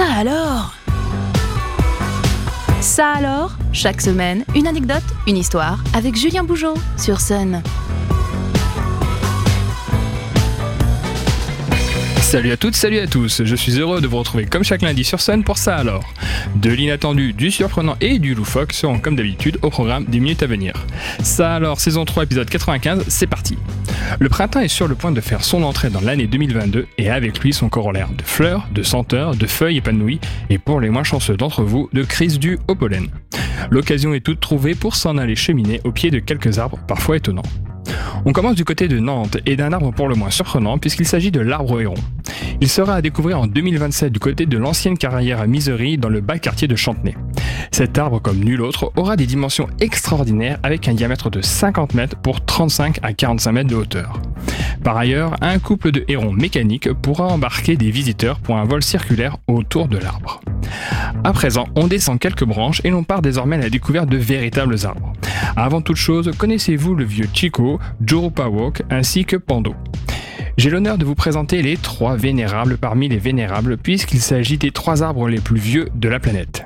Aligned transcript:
Ça 0.00 0.14
alors? 0.14 0.72
Ça 2.80 3.12
alors? 3.12 3.52
Chaque 3.70 4.00
semaine, 4.00 4.46
une 4.54 4.66
anecdote, 4.66 5.02
une 5.26 5.36
histoire 5.36 5.78
avec 5.92 6.16
Julien 6.16 6.42
Bougeot 6.42 6.72
sur 6.96 7.20
Sun. 7.20 7.62
Salut 12.30 12.52
à 12.52 12.56
toutes, 12.56 12.76
salut 12.76 13.00
à 13.00 13.08
tous, 13.08 13.42
je 13.42 13.56
suis 13.56 13.80
heureux 13.80 14.00
de 14.00 14.06
vous 14.06 14.18
retrouver 14.18 14.46
comme 14.46 14.62
chaque 14.62 14.82
lundi 14.82 15.02
sur 15.02 15.20
Sun 15.20 15.42
pour 15.42 15.58
ça 15.58 15.74
alors. 15.74 16.14
De 16.54 16.70
l'inattendu, 16.70 17.32
du 17.32 17.50
surprenant 17.50 17.96
et 18.00 18.20
du 18.20 18.36
loufoque 18.36 18.72
seront 18.72 19.00
comme 19.00 19.16
d'habitude 19.16 19.58
au 19.62 19.70
programme 19.70 20.04
des 20.04 20.20
minutes 20.20 20.44
à 20.44 20.46
venir. 20.46 20.74
Ça 21.24 21.56
alors, 21.56 21.80
saison 21.80 22.04
3, 22.04 22.22
épisode 22.22 22.48
95, 22.48 23.06
c'est 23.08 23.26
parti. 23.26 23.58
Le 24.20 24.28
printemps 24.28 24.60
est 24.60 24.68
sur 24.68 24.86
le 24.86 24.94
point 24.94 25.10
de 25.10 25.20
faire 25.20 25.42
son 25.42 25.64
entrée 25.64 25.90
dans 25.90 26.00
l'année 26.00 26.28
2022 26.28 26.86
et 26.98 27.10
avec 27.10 27.40
lui 27.40 27.52
son 27.52 27.68
corollaire 27.68 28.10
de 28.16 28.22
fleurs, 28.22 28.68
de 28.72 28.84
senteurs, 28.84 29.34
de 29.34 29.48
feuilles 29.48 29.78
épanouies 29.78 30.20
et 30.50 30.58
pour 30.58 30.78
les 30.80 30.90
moins 30.90 31.02
chanceux 31.02 31.36
d'entre 31.36 31.64
vous, 31.64 31.90
de 31.92 32.04
crise 32.04 32.38
due 32.38 32.60
au 32.68 32.76
pollen. 32.76 33.08
L'occasion 33.70 34.14
est 34.14 34.24
toute 34.24 34.38
trouvée 34.38 34.76
pour 34.76 34.94
s'en 34.94 35.18
aller 35.18 35.34
cheminer 35.34 35.80
au 35.82 35.90
pied 35.90 36.12
de 36.12 36.20
quelques 36.20 36.60
arbres 36.60 36.78
parfois 36.86 37.16
étonnants. 37.16 37.42
On 38.24 38.32
commence 38.32 38.54
du 38.54 38.64
côté 38.64 38.86
de 38.86 38.98
Nantes 38.98 39.38
et 39.46 39.56
d'un 39.56 39.72
arbre 39.72 39.92
pour 39.92 40.08
le 40.08 40.14
moins 40.14 40.30
surprenant 40.30 40.78
puisqu'il 40.78 41.06
s'agit 41.06 41.30
de 41.30 41.40
l'arbre 41.40 41.80
héron. 41.80 41.94
Il 42.60 42.68
sera 42.68 42.94
à 42.94 43.02
découvrir 43.02 43.40
en 43.40 43.46
2027 43.46 44.12
du 44.12 44.18
côté 44.18 44.46
de 44.46 44.58
l'ancienne 44.58 44.98
carrière 44.98 45.40
à 45.40 45.46
Misery 45.46 45.96
dans 45.96 46.10
le 46.10 46.20
bas 46.20 46.38
quartier 46.38 46.68
de 46.68 46.76
Chantenay. 46.76 47.14
Cet 47.72 47.96
arbre, 47.98 48.20
comme 48.20 48.40
nul 48.40 48.60
autre, 48.60 48.92
aura 48.96 49.16
des 49.16 49.26
dimensions 49.26 49.68
extraordinaires 49.80 50.58
avec 50.62 50.88
un 50.88 50.94
diamètre 50.94 51.30
de 51.30 51.40
50 51.40 51.94
mètres 51.94 52.16
pour 52.16 52.44
35 52.44 52.98
à 53.02 53.12
45 53.12 53.52
mètres 53.52 53.70
de 53.70 53.76
hauteur. 53.76 54.20
Par 54.84 54.96
ailleurs, 54.96 55.36
un 55.40 55.58
couple 55.58 55.90
de 55.90 56.04
hérons 56.08 56.32
mécaniques 56.32 56.92
pourra 56.92 57.26
embarquer 57.26 57.76
des 57.76 57.90
visiteurs 57.90 58.38
pour 58.40 58.56
un 58.56 58.64
vol 58.64 58.82
circulaire 58.82 59.36
autour 59.46 59.88
de 59.88 59.98
l'arbre. 59.98 60.40
À 61.22 61.32
présent, 61.32 61.66
on 61.76 61.86
descend 61.86 62.18
quelques 62.18 62.44
branches 62.44 62.80
et 62.82 62.90
l'on 62.90 63.04
part 63.04 63.20
désormais 63.20 63.56
à 63.56 63.60
la 63.60 63.70
découverte 63.70 64.08
de 64.08 64.16
véritables 64.16 64.76
arbres. 64.84 65.12
Avant 65.54 65.82
toute 65.82 65.96
chose, 65.96 66.30
connaissez-vous 66.38 66.94
le 66.94 67.04
vieux 67.04 67.28
Chico, 67.32 67.78
Jorupa 68.04 68.46
Walk 68.46 68.82
ainsi 68.90 69.26
que 69.26 69.36
Pando? 69.36 69.74
J'ai 70.56 70.70
l'honneur 70.70 70.98
de 70.98 71.04
vous 71.04 71.14
présenter 71.14 71.62
les 71.62 71.76
trois 71.76 72.16
vénérables 72.16 72.78
parmi 72.78 73.08
les 73.08 73.18
vénérables 73.18 73.76
puisqu'il 73.76 74.20
s'agit 74.20 74.58
des 74.58 74.70
trois 74.70 75.02
arbres 75.02 75.28
les 75.28 75.40
plus 75.40 75.58
vieux 75.58 75.88
de 75.94 76.08
la 76.08 76.20
planète. 76.20 76.64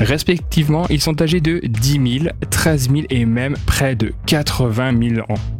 Respectivement, 0.00 0.86
ils 0.90 1.00
sont 1.00 1.20
âgés 1.20 1.40
de 1.40 1.60
10 1.64 2.20
000, 2.20 2.34
13 2.50 2.90
000 2.90 3.02
et 3.10 3.24
même 3.24 3.56
près 3.66 3.96
de 3.96 4.12
80 4.26 4.92
000 5.16 5.20
ans. 5.22 5.57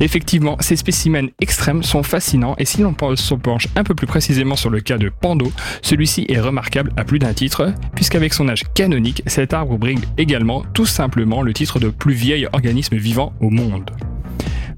Effectivement, 0.00 0.56
ces 0.60 0.76
spécimens 0.76 1.28
extrêmes 1.40 1.82
sont 1.82 2.02
fascinants 2.02 2.54
et 2.58 2.64
si 2.64 2.82
l'on 2.82 2.94
se 3.16 3.34
penche 3.34 3.68
un 3.76 3.84
peu 3.84 3.94
plus 3.94 4.06
précisément 4.06 4.56
sur 4.56 4.70
le 4.70 4.80
cas 4.80 4.98
de 4.98 5.08
Pando, 5.08 5.50
celui-ci 5.82 6.26
est 6.28 6.40
remarquable 6.40 6.92
à 6.96 7.04
plus 7.04 7.18
d'un 7.18 7.32
titre, 7.32 7.72
puisqu'avec 7.94 8.34
son 8.34 8.48
âge 8.48 8.64
canonique, 8.74 9.22
cet 9.26 9.52
arbre 9.52 9.78
brigue 9.78 10.04
également 10.18 10.64
tout 10.74 10.86
simplement 10.86 11.42
le 11.42 11.52
titre 11.52 11.78
de 11.78 11.88
plus 11.88 12.14
vieil 12.14 12.48
organisme 12.52 12.96
vivant 12.96 13.32
au 13.40 13.50
monde. 13.50 13.90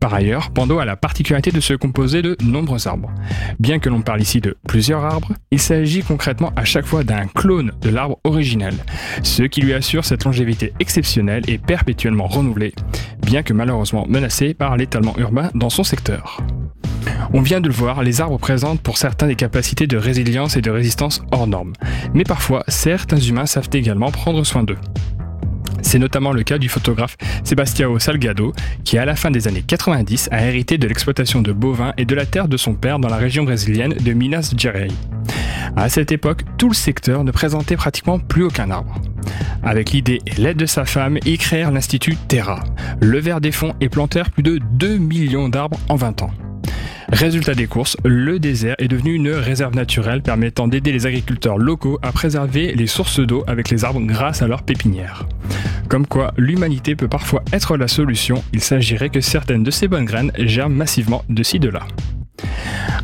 Par 0.06 0.14
ailleurs, 0.14 0.52
Pando 0.52 0.78
a 0.78 0.84
la 0.84 0.94
particularité 0.94 1.50
de 1.50 1.58
se 1.58 1.74
composer 1.74 2.22
de 2.22 2.36
nombreux 2.40 2.86
arbres. 2.86 3.10
Bien 3.58 3.80
que 3.80 3.88
l'on 3.88 4.02
parle 4.02 4.22
ici 4.22 4.40
de 4.40 4.56
plusieurs 4.68 5.04
arbres, 5.04 5.32
il 5.50 5.58
s'agit 5.58 6.04
concrètement 6.04 6.52
à 6.54 6.64
chaque 6.64 6.86
fois 6.86 7.02
d'un 7.02 7.26
clone 7.26 7.72
de 7.80 7.90
l'arbre 7.90 8.20
originel, 8.22 8.74
ce 9.24 9.42
qui 9.42 9.62
lui 9.62 9.74
assure 9.74 10.04
cette 10.04 10.22
longévité 10.22 10.74
exceptionnelle 10.78 11.42
et 11.48 11.58
perpétuellement 11.58 12.28
renouvelée, 12.28 12.72
bien 13.20 13.42
que 13.42 13.52
malheureusement 13.52 14.06
menacé 14.08 14.54
par 14.54 14.76
l'étalement 14.76 15.18
urbain 15.18 15.50
dans 15.56 15.70
son 15.70 15.82
secteur. 15.82 16.40
On 17.32 17.40
vient 17.40 17.60
de 17.60 17.66
le 17.66 17.74
voir, 17.74 18.04
les 18.04 18.20
arbres 18.20 18.38
présentent 18.38 18.82
pour 18.82 18.98
certains 18.98 19.26
des 19.26 19.34
capacités 19.34 19.88
de 19.88 19.96
résilience 19.96 20.56
et 20.56 20.62
de 20.62 20.70
résistance 20.70 21.20
hors 21.32 21.48
normes, 21.48 21.72
mais 22.14 22.22
parfois 22.22 22.62
certains 22.68 23.18
humains 23.18 23.46
savent 23.46 23.70
également 23.72 24.12
prendre 24.12 24.44
soin 24.44 24.62
d'eux. 24.62 24.78
C'est 25.86 26.00
notamment 26.00 26.32
le 26.32 26.42
cas 26.42 26.58
du 26.58 26.68
photographe 26.68 27.16
Sebastião 27.44 27.96
Salgado, 28.00 28.52
qui 28.82 28.98
à 28.98 29.04
la 29.04 29.14
fin 29.14 29.30
des 29.30 29.46
années 29.46 29.62
90 29.62 30.30
a 30.32 30.44
hérité 30.44 30.78
de 30.78 30.88
l'exploitation 30.88 31.42
de 31.42 31.52
bovins 31.52 31.92
et 31.96 32.04
de 32.04 32.14
la 32.16 32.26
terre 32.26 32.48
de 32.48 32.56
son 32.56 32.74
père 32.74 32.98
dans 32.98 33.08
la 33.08 33.16
région 33.16 33.44
brésilienne 33.44 33.94
de 33.94 34.12
Minas 34.12 34.52
Gerais. 34.58 34.88
À 35.76 35.88
cette 35.88 36.10
époque, 36.10 36.42
tout 36.58 36.68
le 36.68 36.74
secteur 36.74 37.22
ne 37.22 37.30
présentait 37.30 37.76
pratiquement 37.76 38.18
plus 38.18 38.42
aucun 38.42 38.68
arbre. 38.72 39.00
Avec 39.62 39.92
l'idée 39.92 40.20
et 40.26 40.40
l'aide 40.40 40.56
de 40.56 40.66
sa 40.66 40.86
femme, 40.86 41.18
ils 41.24 41.38
créèrent 41.38 41.70
l'Institut 41.70 42.16
Terra, 42.16 42.64
levèrent 43.00 43.40
des 43.40 43.52
fonds 43.52 43.76
et 43.80 43.88
plantèrent 43.88 44.32
plus 44.32 44.42
de 44.42 44.58
2 44.72 44.98
millions 44.98 45.48
d'arbres 45.48 45.78
en 45.88 45.94
20 45.94 46.22
ans. 46.22 46.30
Résultat 47.12 47.54
des 47.54 47.68
courses, 47.68 47.96
le 48.04 48.40
désert 48.40 48.74
est 48.78 48.88
devenu 48.88 49.14
une 49.14 49.30
réserve 49.30 49.74
naturelle 49.74 50.22
permettant 50.22 50.66
d'aider 50.66 50.90
les 50.90 51.06
agriculteurs 51.06 51.56
locaux 51.56 52.00
à 52.02 52.10
préserver 52.10 52.74
les 52.74 52.88
sources 52.88 53.20
d'eau 53.20 53.44
avec 53.46 53.70
les 53.70 53.84
arbres 53.84 54.00
grâce 54.00 54.42
à 54.42 54.48
leurs 54.48 54.64
pépinières. 54.64 55.24
Comme 55.88 56.06
quoi, 56.06 56.34
l'humanité 56.36 56.96
peut 56.96 57.08
parfois 57.08 57.42
être 57.52 57.76
la 57.76 57.86
solution, 57.86 58.42
il 58.52 58.60
s'agirait 58.60 59.10
que 59.10 59.20
certaines 59.20 59.62
de 59.62 59.70
ces 59.70 59.86
bonnes 59.86 60.04
graines 60.04 60.32
germent 60.36 60.74
massivement 60.74 61.24
de 61.28 61.42
ci 61.44 61.60
de 61.60 61.68
là. 61.68 61.86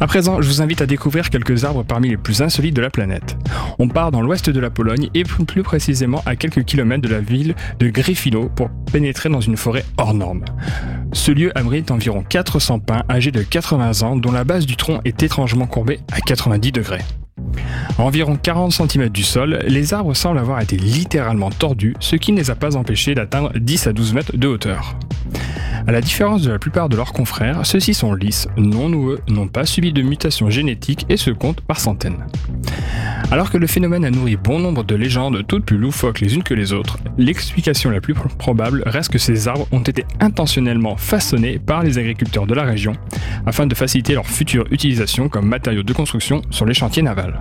À 0.02 0.08
présent, 0.08 0.42
je 0.42 0.48
vous 0.48 0.60
invite 0.60 0.82
à 0.82 0.86
découvrir 0.86 1.30
quelques 1.30 1.62
arbres 1.62 1.84
parmi 1.84 2.08
les 2.08 2.16
plus 2.16 2.42
insolites 2.42 2.74
de 2.74 2.80
la 2.80 2.90
planète. 2.90 3.36
On 3.78 3.86
part 3.86 4.10
dans 4.10 4.20
l'ouest 4.20 4.50
de 4.50 4.58
la 4.58 4.68
Pologne 4.68 5.08
et 5.14 5.22
plus 5.22 5.62
précisément 5.62 6.24
à 6.26 6.34
quelques 6.34 6.64
kilomètres 6.64 7.02
de 7.02 7.08
la 7.08 7.20
ville 7.20 7.54
de 7.78 7.88
Gryffino 7.88 8.48
pour 8.48 8.68
pénétrer 8.92 9.28
dans 9.28 9.40
une 9.40 9.56
forêt 9.56 9.84
hors 9.98 10.12
norme. 10.12 10.44
Ce 11.12 11.30
lieu 11.30 11.56
abrite 11.56 11.92
environ 11.92 12.24
400 12.28 12.80
pins 12.80 13.04
âgés 13.08 13.30
de 13.30 13.42
80 13.42 14.02
ans 14.02 14.16
dont 14.16 14.32
la 14.32 14.42
base 14.42 14.66
du 14.66 14.74
tronc 14.74 15.00
est 15.04 15.22
étrangement 15.22 15.68
courbée 15.68 16.00
à 16.10 16.20
90 16.20 16.72
degrés. 16.72 17.02
À 17.96 18.02
environ 18.02 18.34
40 18.34 18.72
cm 18.72 19.08
du 19.08 19.22
sol, 19.22 19.60
les 19.68 19.94
arbres 19.94 20.14
semblent 20.14 20.40
avoir 20.40 20.60
été 20.60 20.76
littéralement 20.76 21.50
tordus, 21.50 21.94
ce 22.00 22.16
qui 22.16 22.32
ne 22.32 22.38
les 22.38 22.50
a 22.50 22.56
pas 22.56 22.76
empêchés 22.76 23.14
d'atteindre 23.14 23.52
10 23.54 23.86
à 23.86 23.92
12 23.92 24.14
mètres 24.14 24.36
de 24.36 24.48
hauteur. 24.48 24.96
À 25.86 25.90
la 25.90 26.00
différence 26.00 26.42
de 26.42 26.50
la 26.50 26.58
plupart 26.58 26.88
de 26.88 26.96
leurs 26.96 27.12
confrères, 27.12 27.66
ceux-ci 27.66 27.92
sont 27.92 28.14
lisses, 28.14 28.46
non 28.56 28.88
noueux, 28.88 29.18
n'ont 29.28 29.48
pas 29.48 29.66
subi 29.66 29.92
de 29.92 30.02
mutations 30.02 30.48
génétiques 30.48 31.06
et 31.08 31.16
se 31.16 31.30
comptent 31.30 31.60
par 31.60 31.80
centaines. 31.80 32.24
Alors 33.32 33.50
que 33.50 33.58
le 33.58 33.66
phénomène 33.66 34.04
a 34.04 34.10
nourri 34.10 34.36
bon 34.36 34.60
nombre 34.60 34.84
de 34.84 34.94
légendes, 34.94 35.44
toutes 35.46 35.64
plus 35.64 35.78
loufoques 35.78 36.20
les 36.20 36.34
unes 36.34 36.42
que 36.42 36.54
les 36.54 36.72
autres, 36.72 36.98
l'explication 37.18 37.90
la 37.90 38.00
plus 38.00 38.14
probable 38.14 38.82
reste 38.86 39.10
que 39.10 39.18
ces 39.18 39.48
arbres 39.48 39.66
ont 39.72 39.80
été 39.80 40.04
intentionnellement 40.20 40.96
façonnés 40.96 41.58
par 41.58 41.82
les 41.82 41.98
agriculteurs 41.98 42.46
de 42.46 42.54
la 42.54 42.62
région 42.62 42.92
afin 43.46 43.66
de 43.66 43.74
faciliter 43.74 44.14
leur 44.14 44.26
future 44.26 44.66
utilisation 44.70 45.28
comme 45.28 45.46
matériaux 45.46 45.82
de 45.82 45.92
construction 45.92 46.42
sur 46.50 46.66
les 46.66 46.74
chantiers 46.74 47.02
navals. 47.02 47.40